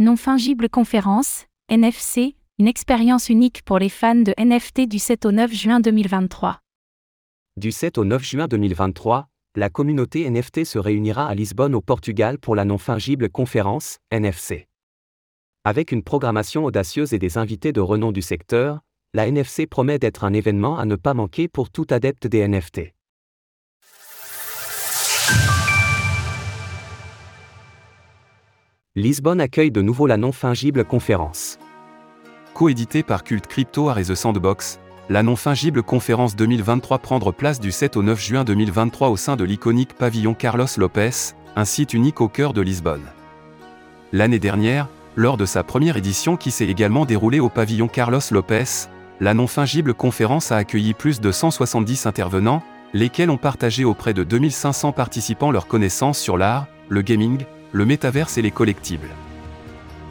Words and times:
Non 0.00 0.14
fungible 0.14 0.68
conférence, 0.68 1.46
NFC, 1.68 2.36
une 2.60 2.68
expérience 2.68 3.30
unique 3.30 3.62
pour 3.64 3.80
les 3.80 3.88
fans 3.88 4.14
de 4.14 4.32
NFT 4.38 4.86
du 4.86 5.00
7 5.00 5.26
au 5.26 5.32
9 5.32 5.52
juin 5.52 5.80
2023. 5.80 6.60
Du 7.56 7.72
7 7.72 7.98
au 7.98 8.04
9 8.04 8.22
juin 8.22 8.46
2023, 8.46 9.26
la 9.56 9.70
communauté 9.70 10.30
NFT 10.30 10.62
se 10.62 10.78
réunira 10.78 11.26
à 11.26 11.34
Lisbonne 11.34 11.74
au 11.74 11.80
Portugal 11.80 12.38
pour 12.38 12.54
la 12.54 12.64
non 12.64 12.78
fungible 12.78 13.28
conférence, 13.28 13.98
NFC. 14.12 14.68
Avec 15.64 15.90
une 15.90 16.04
programmation 16.04 16.64
audacieuse 16.64 17.12
et 17.12 17.18
des 17.18 17.36
invités 17.36 17.72
de 17.72 17.80
renom 17.80 18.12
du 18.12 18.22
secteur, 18.22 18.78
la 19.14 19.26
NFC 19.26 19.66
promet 19.66 19.98
d'être 19.98 20.22
un 20.22 20.32
événement 20.32 20.78
à 20.78 20.84
ne 20.84 20.94
pas 20.94 21.14
manquer 21.14 21.48
pour 21.48 21.70
tout 21.70 21.88
adepte 21.90 22.28
des 22.28 22.46
NFT. 22.46 22.94
Lisbonne 28.98 29.40
accueille 29.40 29.70
de 29.70 29.80
nouveau 29.80 30.08
la 30.08 30.16
non-fungible 30.16 30.84
conférence. 30.84 31.60
Coédité 32.52 33.04
par 33.04 33.22
Cult 33.22 33.46
Crypto 33.46 33.96
et 33.96 34.02
The 34.02 34.16
Sandbox, 34.16 34.80
la 35.08 35.22
non-fungible 35.22 35.84
conférence 35.84 36.34
2023 36.34 36.98
prendre 36.98 37.30
place 37.30 37.60
du 37.60 37.70
7 37.70 37.96
au 37.96 38.02
9 38.02 38.20
juin 38.20 38.42
2023 38.42 39.10
au 39.10 39.16
sein 39.16 39.36
de 39.36 39.44
l'iconique 39.44 39.94
pavillon 39.94 40.34
Carlos 40.34 40.66
Lopez, 40.78 41.10
un 41.54 41.64
site 41.64 41.94
unique 41.94 42.20
au 42.20 42.26
cœur 42.26 42.52
de 42.52 42.60
Lisbonne. 42.60 43.04
L'année 44.12 44.40
dernière, 44.40 44.88
lors 45.14 45.36
de 45.36 45.46
sa 45.46 45.62
première 45.62 45.96
édition 45.96 46.36
qui 46.36 46.50
s'est 46.50 46.66
également 46.66 47.04
déroulée 47.04 47.38
au 47.38 47.48
pavillon 47.48 47.86
Carlos 47.86 48.18
Lopez, 48.32 48.88
la 49.20 49.32
non-fungible 49.32 49.94
conférence 49.94 50.50
a 50.50 50.56
accueilli 50.56 50.92
plus 50.92 51.20
de 51.20 51.30
170 51.30 52.06
intervenants, 52.06 52.64
lesquels 52.94 53.30
ont 53.30 53.38
partagé 53.38 53.84
auprès 53.84 54.12
de 54.12 54.24
2500 54.24 54.90
participants 54.90 55.52
leurs 55.52 55.68
connaissances 55.68 56.18
sur 56.18 56.36
l'art, 56.36 56.66
le 56.88 57.02
gaming, 57.02 57.44
le 57.72 57.84
métaverse 57.84 58.38
et 58.38 58.42
les 58.42 58.50
collectibles. 58.50 59.10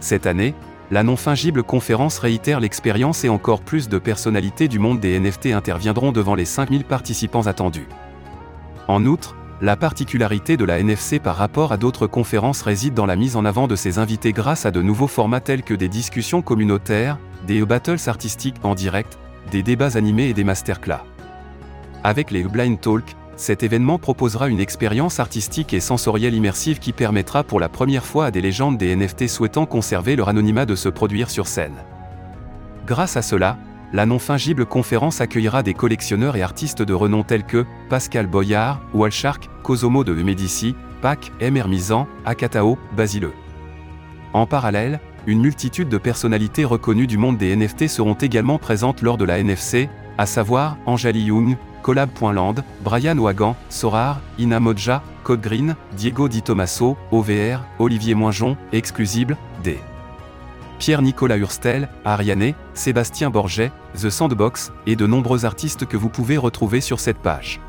Cette 0.00 0.26
année, 0.26 0.54
la 0.90 1.02
non-fungible 1.02 1.62
conférence 1.62 2.18
réitère 2.18 2.60
l'expérience 2.60 3.24
et 3.24 3.28
encore 3.28 3.60
plus 3.60 3.88
de 3.88 3.98
personnalités 3.98 4.68
du 4.68 4.78
monde 4.78 5.00
des 5.00 5.18
NFT 5.18 5.46
interviendront 5.46 6.12
devant 6.12 6.34
les 6.34 6.44
5000 6.44 6.84
participants 6.84 7.46
attendus. 7.46 7.88
En 8.86 9.04
outre, 9.04 9.34
la 9.60 9.74
particularité 9.74 10.56
de 10.56 10.64
la 10.64 10.78
NFC 10.78 11.18
par 11.18 11.36
rapport 11.36 11.72
à 11.72 11.76
d'autres 11.76 12.06
conférences 12.06 12.62
réside 12.62 12.94
dans 12.94 13.06
la 13.06 13.16
mise 13.16 13.36
en 13.36 13.44
avant 13.44 13.66
de 13.66 13.74
ses 13.74 13.98
invités 13.98 14.32
grâce 14.32 14.66
à 14.66 14.70
de 14.70 14.82
nouveaux 14.82 15.06
formats 15.06 15.40
tels 15.40 15.62
que 15.62 15.74
des 15.74 15.88
discussions 15.88 16.42
communautaires, 16.42 17.18
des 17.46 17.64
battles 17.64 18.08
artistiques 18.08 18.56
en 18.62 18.74
direct, 18.74 19.18
des 19.50 19.62
débats 19.62 19.96
animés 19.96 20.28
et 20.28 20.34
des 20.34 20.44
masterclass. 20.44 21.02
Avec 22.04 22.30
les 22.30 22.44
Blind 22.44 22.78
Talk, 22.80 23.16
cet 23.36 23.62
événement 23.62 23.98
proposera 23.98 24.48
une 24.48 24.60
expérience 24.60 25.20
artistique 25.20 25.74
et 25.74 25.80
sensorielle 25.80 26.34
immersive 26.34 26.78
qui 26.78 26.92
permettra 26.92 27.44
pour 27.44 27.60
la 27.60 27.68
première 27.68 28.04
fois 28.04 28.26
à 28.26 28.30
des 28.30 28.40
légendes 28.40 28.78
des 28.78 28.96
NFT 28.96 29.28
souhaitant 29.28 29.66
conserver 29.66 30.16
leur 30.16 30.30
anonymat 30.30 30.64
de 30.64 30.74
se 30.74 30.88
produire 30.88 31.28
sur 31.28 31.46
scène. 31.46 31.76
Grâce 32.86 33.16
à 33.16 33.22
cela, 33.22 33.58
la 33.92 34.06
non-fungible 34.06 34.64
conférence 34.64 35.20
accueillera 35.20 35.62
des 35.62 35.74
collectionneurs 35.74 36.36
et 36.36 36.42
artistes 36.42 36.82
de 36.82 36.94
renom 36.94 37.22
tels 37.22 37.44
que 37.44 37.66
Pascal 37.90 38.26
Boyard, 38.26 38.80
Walshark, 38.94 39.48
Cosomo 39.62 40.02
de 40.02 40.14
Medici, 40.14 40.74
Pac, 41.02 41.30
M. 41.40 41.56
Hermisan, 41.56 42.08
Akatao, 42.24 42.78
Basile. 42.96 43.30
En 44.32 44.46
parallèle, 44.46 44.98
une 45.26 45.40
multitude 45.40 45.88
de 45.88 45.98
personnalités 45.98 46.64
reconnues 46.64 47.06
du 47.06 47.18
monde 47.18 47.36
des 47.36 47.54
NFT 47.54 47.88
seront 47.88 48.14
également 48.14 48.58
présentes 48.58 49.02
lors 49.02 49.18
de 49.18 49.24
la 49.24 49.38
NFC, 49.38 49.88
à 50.18 50.26
savoir 50.26 50.78
Anjali 50.86 51.24
Young, 51.24 51.56
Collab.land, 51.86 52.56
Brian 52.82 53.16
Wagan, 53.16 53.54
Sorar, 53.68 54.20
Ina 54.40 54.58
Modja, 54.58 55.04
Code 55.22 55.40
Green, 55.40 55.76
Diego 55.96 56.26
Di 56.26 56.42
Tomaso, 56.42 56.96
OVR, 57.12 57.60
Olivier 57.78 58.16
Moinjon, 58.16 58.56
Exclusible, 58.72 59.36
D. 59.62 59.78
Pierre-Nicolas 60.80 61.36
Hurstel, 61.36 61.88
Ariane, 62.04 62.54
Sébastien 62.74 63.30
Borget, 63.30 63.70
The 63.94 64.10
Sandbox, 64.10 64.72
et 64.88 64.96
de 64.96 65.06
nombreux 65.06 65.44
artistes 65.44 65.86
que 65.86 65.96
vous 65.96 66.08
pouvez 66.08 66.36
retrouver 66.36 66.80
sur 66.80 66.98
cette 66.98 67.18
page. 67.18 67.60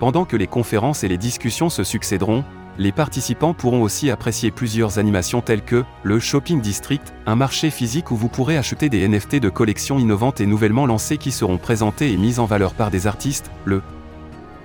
Pendant 0.00 0.24
que 0.24 0.38
les 0.38 0.46
conférences 0.46 1.04
et 1.04 1.08
les 1.08 1.18
discussions 1.18 1.68
se 1.68 1.84
succéderont, 1.84 2.44
les 2.78 2.92
participants 2.92 3.54
pourront 3.54 3.82
aussi 3.82 4.10
apprécier 4.10 4.50
plusieurs 4.50 4.98
animations 4.98 5.40
telles 5.40 5.64
que 5.64 5.84
le 6.04 6.20
Shopping 6.20 6.60
District, 6.60 7.12
un 7.26 7.34
marché 7.34 7.70
physique 7.70 8.10
où 8.10 8.16
vous 8.16 8.28
pourrez 8.28 8.56
acheter 8.56 8.88
des 8.88 9.06
NFT 9.06 9.36
de 9.36 9.48
collections 9.48 9.98
innovantes 9.98 10.40
et 10.40 10.46
nouvellement 10.46 10.86
lancées 10.86 11.18
qui 11.18 11.32
seront 11.32 11.58
présentées 11.58 12.12
et 12.12 12.16
mises 12.16 12.38
en 12.38 12.46
valeur 12.46 12.74
par 12.74 12.90
des 12.90 13.06
artistes, 13.06 13.50
le 13.64 13.82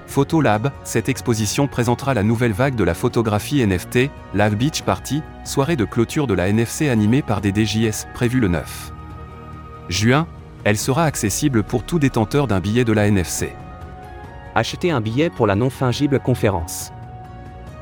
Photo 0.05 0.41
Lab, 0.41 0.71
cette 0.83 1.09
exposition 1.09 1.67
présentera 1.67 2.13
la 2.13 2.21
nouvelle 2.21 2.51
vague 2.51 2.75
de 2.75 2.83
la 2.83 2.93
photographie 2.93 3.65
NFT, 3.65 4.11
la 4.35 4.49
Beach 4.49 4.83
Party, 4.83 5.23
soirée 5.43 5.75
de 5.75 5.85
clôture 5.85 6.27
de 6.27 6.35
la 6.35 6.49
NFC 6.49 6.89
animée 6.89 7.23
par 7.23 7.41
des 7.41 7.51
DJS, 7.51 8.05
prévue 8.13 8.39
le 8.39 8.49
9 8.49 8.93
juin, 9.89 10.27
elle 10.63 10.77
sera 10.77 11.03
accessible 11.03 11.63
pour 11.63 11.83
tout 11.83 11.99
détenteur 11.99 12.47
d'un 12.47 12.59
billet 12.59 12.85
de 12.85 12.93
la 12.93 13.07
NFC. 13.07 13.53
Achetez 14.55 14.91
un 14.91 15.01
billet 15.01 15.29
pour 15.29 15.47
la 15.47 15.55
non-fungible 15.55 16.19
conférence. 16.19 16.91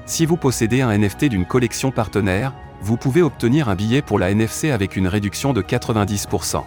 Si 0.05 0.25
vous 0.25 0.37
possédez 0.37 0.81
un 0.81 0.97
NFT 0.97 1.25
d'une 1.25 1.45
collection 1.45 1.91
partenaire, 1.91 2.53
vous 2.81 2.97
pouvez 2.97 3.21
obtenir 3.21 3.69
un 3.69 3.75
billet 3.75 4.01
pour 4.01 4.19
la 4.19 4.31
NFC 4.31 4.71
avec 4.71 4.95
une 4.95 5.07
réduction 5.07 5.53
de 5.53 5.61
90%. 5.61 6.63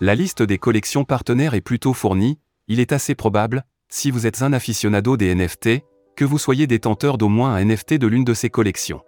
La 0.00 0.14
liste 0.14 0.42
des 0.42 0.58
collections 0.58 1.04
partenaires 1.04 1.54
est 1.54 1.62
plutôt 1.62 1.94
fournie, 1.94 2.38
il 2.68 2.80
est 2.80 2.92
assez 2.92 3.14
probable, 3.14 3.64
si 3.88 4.10
vous 4.10 4.26
êtes 4.26 4.42
un 4.42 4.52
aficionado 4.52 5.16
des 5.16 5.34
NFT, 5.34 5.80
que 6.16 6.24
vous 6.24 6.38
soyez 6.38 6.66
détenteur 6.66 7.18
d'au 7.18 7.28
moins 7.28 7.54
un 7.54 7.64
NFT 7.64 7.94
de 7.94 8.06
l'une 8.06 8.24
de 8.24 8.34
ces 8.34 8.50
collections. 8.50 9.00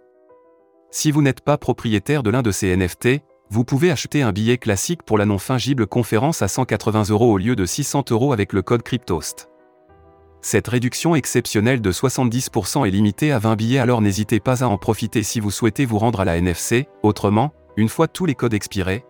Si 0.91 1.11
vous 1.11 1.21
n'êtes 1.21 1.41
pas 1.41 1.57
propriétaire 1.57 2.23
de 2.23 2.31
l'un 2.31 2.41
de 2.41 2.51
ces 2.51 2.75
NFT, 2.75 3.21
vous 3.51 3.63
pouvez 3.63 3.91
acheter 3.91 4.23
un 4.23 4.31
billet 4.31 4.57
classique 4.57 5.03
pour 5.03 5.17
la 5.17 5.25
non 5.25 5.37
fungible 5.37 5.85
conférence 5.85 6.41
à 6.41 6.47
180 6.47 7.09
euros 7.09 7.33
au 7.33 7.37
lieu 7.37 7.55
de 7.55 7.65
600 7.65 8.05
euros 8.11 8.33
avec 8.33 8.53
le 8.53 8.63
code 8.63 8.83
Cryptost. 8.83 9.49
Cette 10.41 10.67
réduction 10.67 11.15
exceptionnelle 11.15 11.81
de 11.81 11.91
70% 11.91 12.87
est 12.87 12.91
limitée 12.91 13.31
à 13.31 13.39
20 13.39 13.55
billets 13.55 13.79
alors 13.79 14.01
n'hésitez 14.01 14.39
pas 14.39 14.63
à 14.63 14.67
en 14.67 14.77
profiter 14.77 15.23
si 15.23 15.39
vous 15.39 15.51
souhaitez 15.51 15.85
vous 15.85 15.99
rendre 15.99 16.21
à 16.21 16.25
la 16.25 16.37
NFC, 16.37 16.87
autrement, 17.03 17.53
une 17.77 17.89
fois 17.89 18.07
tous 18.07 18.25
les 18.25 18.35
codes 18.35 18.53
expirés, 18.53 19.03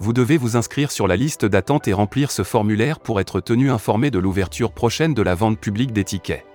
vous 0.00 0.14
devez 0.14 0.38
vous 0.38 0.56
inscrire 0.56 0.90
sur 0.90 1.06
la 1.06 1.14
liste 1.14 1.44
d'attente 1.44 1.86
et 1.86 1.92
remplir 1.92 2.30
ce 2.30 2.42
formulaire 2.42 3.00
pour 3.00 3.20
être 3.20 3.40
tenu 3.40 3.70
informé 3.70 4.10
de 4.10 4.18
l'ouverture 4.18 4.72
prochaine 4.72 5.12
de 5.12 5.20
la 5.20 5.34
vente 5.34 5.60
publique 5.60 5.92
des 5.92 6.04
tickets. 6.04 6.46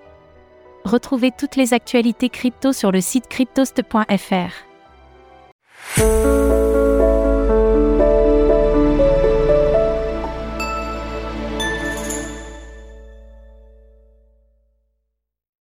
Retrouvez 0.84 1.30
toutes 1.32 1.56
les 1.56 1.76
actualités 1.76 2.30
crypto 2.30 2.74
sur 2.74 2.92
le 2.92 3.02
site 3.02 3.28
cryptost.fr. 3.28 4.66